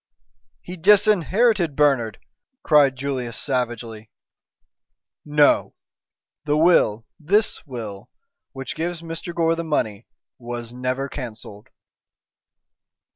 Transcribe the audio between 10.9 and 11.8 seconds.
cancelled."